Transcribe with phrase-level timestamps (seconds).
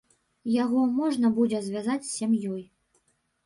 [0.63, 2.69] Яго можна будзе звязаць сям'ёй.